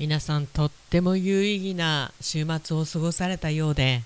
[0.00, 4.00] 皆さんとっても有意義な週末を過ごされたようで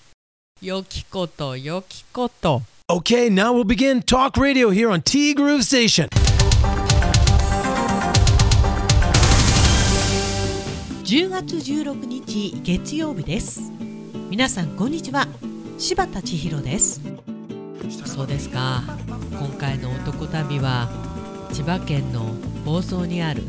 [0.60, 2.62] 良きこと良きこと。
[2.90, 6.08] Okay, now we'll begin Talk Radio here on T Groove Station.
[11.04, 13.70] 10月16日月曜日です。
[14.28, 15.28] 皆さんこんにちは。
[15.78, 17.00] 柴田千尋です。
[18.04, 18.82] そうですか。
[19.06, 20.88] 今回の男旅は
[21.52, 22.34] 千葉県の
[22.64, 23.44] 房総にある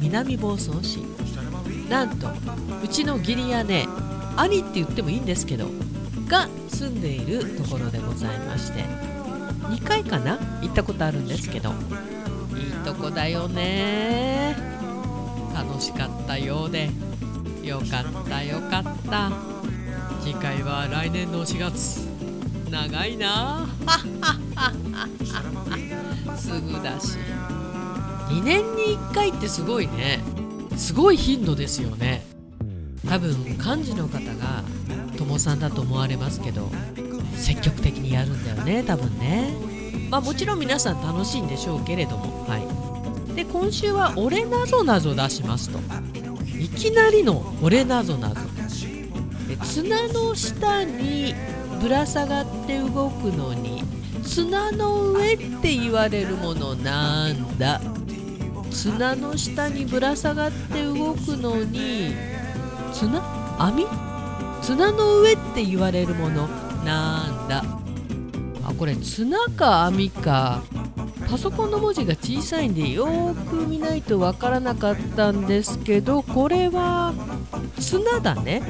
[0.00, 1.11] 南房総市
[1.92, 2.28] なんと
[2.82, 3.86] うちの義理やね
[4.38, 5.66] 兄って言ってもいいんですけど
[6.26, 8.84] が住んでいるところでございまして
[9.64, 11.74] 2回かな行ったことあるんですけど
[12.56, 14.56] いいとこだよね。
[15.54, 16.90] 楽しかったようで
[17.62, 19.30] よかったよかった。
[20.20, 22.08] 次回は来年の4月
[22.70, 23.66] 長いな。
[26.36, 27.18] すぐだし。
[28.28, 30.20] 2年に1回ってすごいね
[30.76, 32.24] すごい頻度ですよね。
[33.08, 34.62] 多分幹事の方が
[35.16, 36.70] 友さんだと思われますけど
[37.34, 39.50] 積極的にやるんだよね多分ね。
[40.10, 42.46] まあもちろん皆さん楽しいんでしょうけれども。
[42.46, 43.34] はい。
[43.34, 45.80] で今週は「俺なぞなぞ」出しますと。
[46.58, 48.36] いきなりの「俺なぞなぞ」
[49.48, 51.34] で綱の下に
[51.80, 53.82] ぶら下がって動くのに
[54.22, 57.80] 砂の上って言われるものなんだ
[58.72, 62.14] 綱の下にぶら下がって動くのに
[62.92, 63.22] 綱
[63.58, 63.86] 網？
[64.62, 66.48] 綱の上って言われるもの。
[66.84, 67.64] なんだ。
[68.64, 70.62] あこれ綱か網か。
[71.28, 77.14] パソコンの文字が小さいんでよーく見ないとわからなかったんですけどこれは
[77.78, 78.62] 綱だね。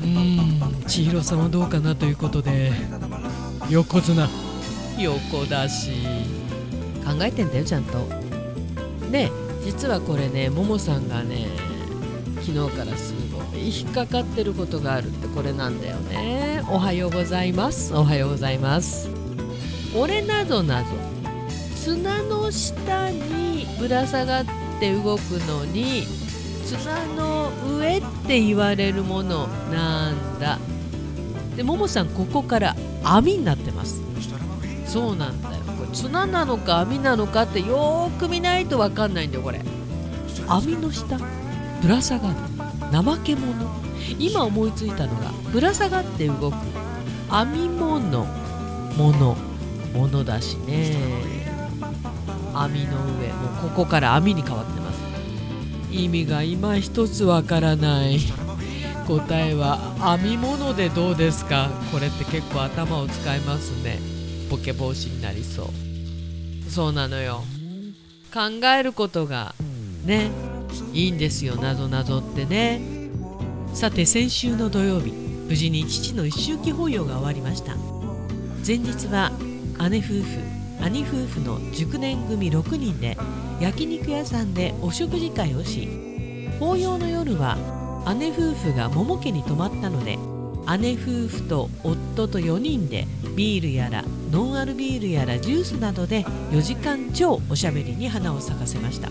[0.00, 0.82] うーん。
[0.86, 2.72] 千尋さんはどうかなということで。
[3.70, 4.28] 横綱。
[4.98, 5.92] 横だし。
[7.04, 8.21] 考えてんだよちゃんと
[9.12, 9.30] ね
[9.62, 11.46] 実はこれねももさんがね
[12.40, 16.64] 昨日からすごい引っかかってることがあるってこれなんだよね。
[16.68, 17.94] おはようございます。
[17.94, 19.08] おはようございます。
[19.96, 20.88] 俺なぞなぞ
[21.76, 24.44] 砂の下にぶら下がっ
[24.80, 26.02] て動くのに
[26.64, 30.58] 砂の上って言われるものなんだ。
[31.56, 34.02] でももさんここから網になってます。
[34.86, 35.61] そうなんだよ
[35.92, 39.60] 綱なのか網なのかってよーく見ないと分かんないんだよこれ。
[40.48, 42.34] 網の下ぶら下がる。
[42.90, 43.52] 怠け者。
[44.18, 46.56] 今思いついたのがぶら下がって動く
[47.30, 48.24] 編み物
[48.96, 49.36] もの
[49.94, 50.96] ものだしね。
[52.54, 53.28] 網の上。
[53.28, 55.00] もうここから網に変わってます。
[55.90, 58.18] 意味が今一つわからない。
[59.06, 59.78] 答えは
[60.18, 61.70] 編み物でどうですか？
[61.90, 63.98] これって結構頭を使いますね。
[64.52, 66.70] ボケ防止になりそう。
[66.70, 67.42] そうなのよ。
[68.34, 69.54] 考えることが
[70.04, 70.30] ね
[70.92, 71.56] いいんですよ。
[71.56, 72.82] なぞなぞってね。
[73.72, 77.76] さて先週の土曜日無事に父の一周忌法要が終わりました。
[78.66, 79.32] 前日は
[79.90, 80.22] 姉夫婦
[80.82, 83.16] 兄夫婦の熟年組6人で
[83.58, 85.88] 焼肉屋さんでお食事会をし
[86.60, 87.56] 法要の夜は
[88.18, 90.18] 姉夫婦が桃家に泊まったので
[90.78, 99.10] 姉夫婦と夫と4人でビールやらノンアルビールやらジュースなどで4時間超おしゃべりに花を咲かせました。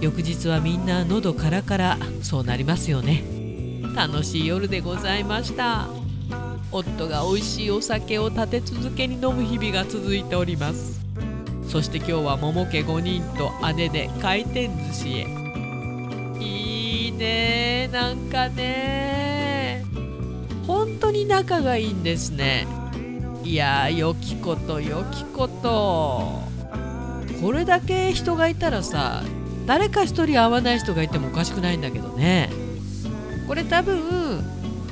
[0.00, 3.22] 翌日はみんな喉カラカラそうなりますよね。
[3.94, 5.86] 楽しい夜でございました。
[6.72, 11.00] 夫が美味しいお酒を立て続けに飲む日々が続いております。
[11.68, 15.26] そして今日は桃家5人と姉で回転寿司へ。
[16.40, 19.84] いいねなんかね。
[20.66, 22.66] 本当に仲がいいんですね。
[23.46, 26.40] いやー良きこと良きこと。
[27.40, 29.22] これだけ人がいたらさ
[29.66, 32.50] 誰か一人会わない人がいてもおかしくないんだけどね。
[33.46, 34.42] これ多分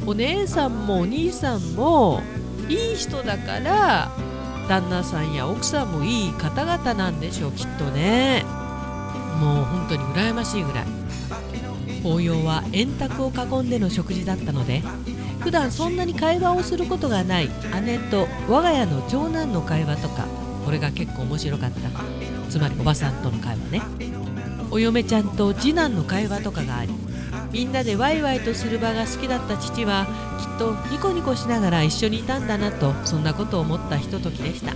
[0.07, 2.23] お姉さんもお兄さんも
[2.69, 4.13] いい人だから
[4.69, 8.45] 旦那さんや奥さんもいい方々なんでしょうきっとね。
[9.41, 10.85] もう本当に羨ましいぐらい。
[12.05, 14.83] 法要は円卓を囲んでの食事だったので
[15.41, 17.51] 普段そんなに会話をすることがない
[17.85, 20.27] 姉と我が家の長男の会話とか
[20.65, 22.25] これが結構面白かった。
[22.55, 23.83] つまりおばさんとの会話ね。
[24.71, 26.93] お嫁ちゃんと次男の会話とかがあり
[27.53, 30.07] みんなでワイワイとする場が好きだった父は
[30.41, 34.73] きっとニコニコしながら一緒にいたんだなとそんなことを思ったひとときでした。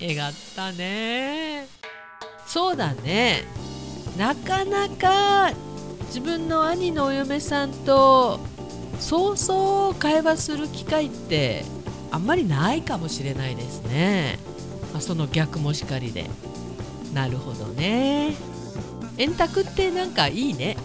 [0.00, 1.66] えがったね。
[2.46, 3.44] そうだね。
[4.16, 5.52] なかなか
[6.06, 8.40] 自分の兄のお嫁さんと
[9.00, 11.64] そうそう会話する機会って
[12.10, 14.38] あんまりないかもしれないですね、
[14.92, 16.30] まあ、その逆もしかりで。
[17.12, 18.34] なるほどね。
[19.18, 20.76] 円卓ってなんかいいね。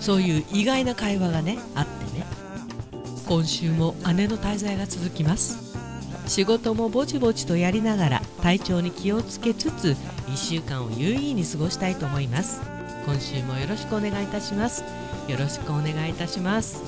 [0.00, 2.26] そういう意外な会話がねあってね。
[3.26, 5.74] 今週も姉の滞在が続きます。
[6.26, 9.96] 仕事もぼちぼちとやりながら体調に気をつけつつ
[10.28, 12.75] 1週間を有意義に過ごしたいと思います。
[13.06, 14.82] 今週もよろしくお願いいたします。
[15.28, 16.82] よろしくお願いいたします。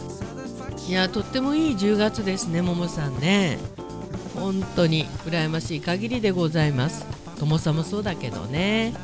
[0.89, 3.57] いやとってもいい10月ですねももさんね。
[4.35, 7.07] 本当に羨ましい限りでございます。
[7.39, 8.95] ともさんもそうだけどね。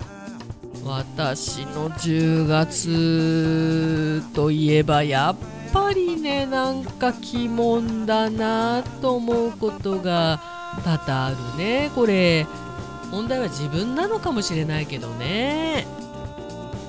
[0.84, 5.37] 私の10月といえばやっ
[5.72, 10.43] ぱりねなんか鬼門だなと思うことが
[10.84, 11.93] 多々あるね。
[11.94, 12.44] これ
[13.12, 15.87] 問題は自分なのかもしれないけどね。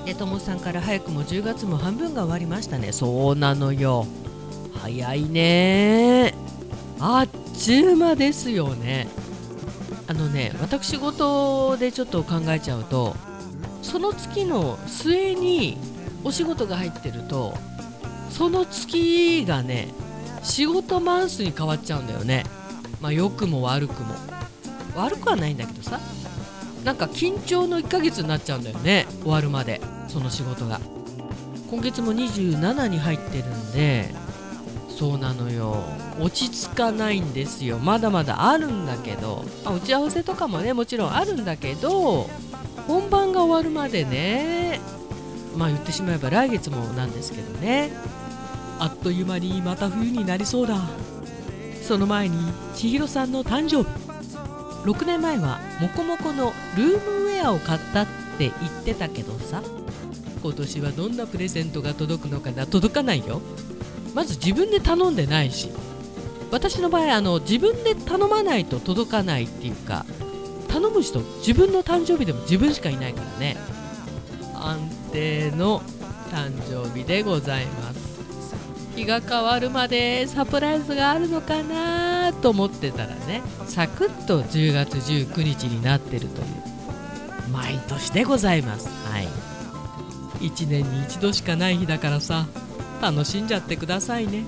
[0.08, 2.92] えともさんから早くも10月も半分が終わりましたね。
[2.92, 4.06] そうなのよ。
[4.82, 6.36] 早いね。
[7.00, 9.08] あっちゅう間ですよね。
[10.08, 13.16] あのね私事でちょっと考えちゃうと
[13.82, 15.78] その月の末に
[16.24, 17.56] お仕事が入ってると
[18.30, 19.88] その月がね
[20.44, 22.44] 仕事マンスに変わっちゃうんだよね。
[23.02, 24.14] まあ良くも悪くも。
[24.96, 26.00] 悪くはないんだけどさ。
[26.84, 29.82] なんか緊張の1ヶ月になっちゃうんだよね終わるまで。
[30.08, 30.80] その仕事が。
[31.70, 34.14] 今月も27に入ってるんで
[34.90, 35.84] そうなのよ。
[36.22, 37.80] 落ち着かないんですよ。
[37.80, 42.30] まだまだあるんだけど、まあ、打ち合わせとかもねもちろんあるんだけど
[42.88, 44.80] 本番が終わるまでね。
[45.58, 47.92] まあ言ってしまえば来月もなんですけどね。
[48.80, 50.78] あっという間にまた冬になりそうだ。
[51.82, 52.38] その前に
[52.76, 54.06] 千尋さんの誕生日。
[54.90, 58.08] 6年前はモコモコのルームウェアを買ったっ
[58.38, 59.62] て言ってたけどさ。
[60.46, 62.68] 今年はどんなプレゼントが届くのかな？
[62.68, 63.42] 届かないよ。
[64.14, 65.70] まず自分で頼んでないし。
[66.52, 70.06] 私の場合あの自分で頼まないと届かないっていうか
[70.70, 73.58] 頼む人自分の誕生日でも自分しかいないからね。
[74.54, 74.80] 安
[75.12, 75.82] 定の
[76.32, 78.16] 誕生日でございます。
[78.96, 86.48] 日が変わるまでサプライズがあるのかなと思ってたらねサクッと10月19日になってるという
[87.52, 88.88] 毎年でございます。
[89.10, 89.28] はい。
[90.46, 92.48] 1年に一度しかない日だからさ
[93.02, 94.46] 楽しんじゃってくださいね。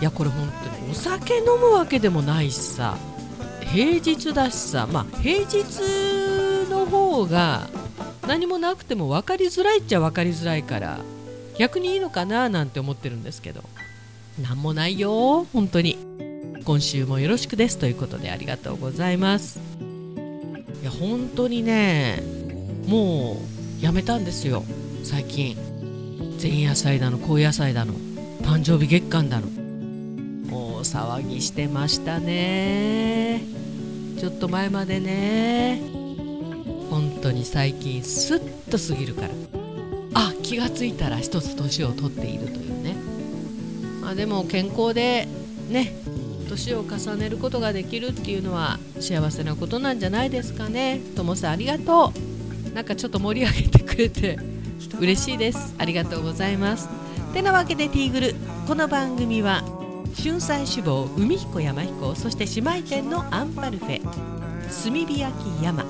[0.00, 2.96] いやこれ本当にお酒飲むわけでもないしさ
[3.60, 7.68] 平日だしさまあ平日の方が
[8.26, 11.00] 何もなくても分かりづらいっちゃ分かりづらいから
[11.58, 13.64] 逆にいいのかななんて思ってるんですけど。
[14.40, 15.98] 何もないよ本当に。
[16.64, 19.58] 今週もよろしくですということでありがとうございます。
[20.80, 22.22] いや本当にね
[22.86, 23.38] も
[23.80, 24.62] うやめたんですよ。
[25.08, 25.56] 最近
[26.38, 27.94] 前夜祭だの後夜祭だの
[28.42, 29.46] 誕生日月間だの
[30.50, 33.40] もう騒ぎしてましたね。
[34.18, 35.80] ちょっと前までね。
[36.90, 39.28] 本当に最近スッと過ぎるから。
[40.12, 42.94] あ気がついたら一つ年を取っているというね、
[44.02, 45.26] まあ、でも健康で
[45.70, 45.94] ね
[46.50, 51.00] 年を重ねることができるっていうのは幸せなことなんじゃないですかね。
[51.16, 52.74] ともさんありがとう。
[52.74, 54.38] なんかちょっと盛り上げてくれて
[55.00, 55.74] 嬉しいです。
[55.78, 56.88] ありがとうございます。
[57.32, 58.34] てなわけでティーグル。
[58.66, 59.62] この番組は
[60.14, 65.84] 春菜志望海彦山彦そして姉妹店のアンパルフェ炭火焼き山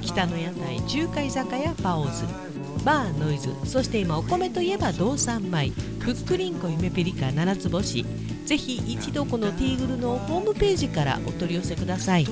[0.00, 2.24] 北の屋台中華居酒屋パオズ
[2.84, 8.04] バーノイズそして今お米といえば道産米ふっくりんこ夢ピリカ七つ星。
[8.46, 12.26] ぜひ一度このティーグルのホームページからお取り寄せください。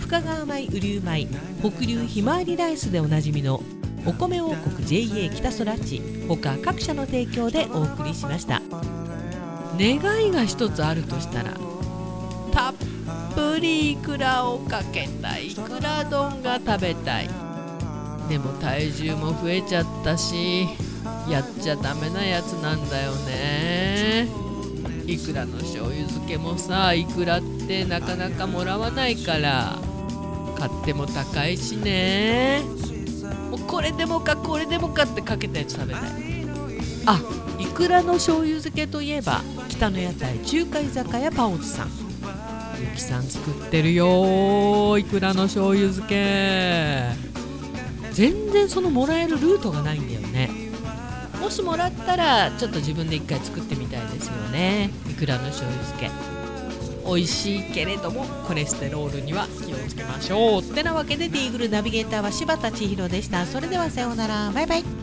[0.00, 1.28] 深川米雨竜米
[1.60, 3.60] 北流ひまわりライスでおなじみの
[4.06, 8.62] お米王国 JA 北空地他各社の提供でお送りしました。
[9.78, 11.52] 願いが一つあるとしたら
[12.52, 12.74] たっ
[13.34, 17.28] ぷりいくらをかけたいくら丼が食べたい。
[18.28, 20.66] でも体重も増えちゃったし
[21.28, 24.28] やっちゃダメなやつなんだよね。
[25.06, 29.78] いくらの醤油漬けもさいくらってなかなかもらわないから
[30.58, 32.62] 買っても高いしね。
[33.66, 36.02] これでもかこれでもかってかけたやつ食べたい。
[37.06, 37.20] あ
[37.58, 41.90] いくらの醤油漬けといえば北の屋台中華居酒屋パオズさん。
[42.80, 47.04] ゆきさん作ってるよいくらの醤油漬け。
[48.12, 50.50] 全然そのもらえるルートがないんだよね。
[51.40, 54.90] もしもらったらちょっと自分で一回作ってみたいですよね。
[55.08, 56.35] いくらの醤油漬け
[57.06, 60.62] 美味しいけれどもコレステロールには気をつけましょう。
[60.62, 63.46] ってなわけでディーグルナビゲーターは柴田千尋でした。
[63.46, 64.50] それではさようなら。
[64.52, 64.95] バイバイ。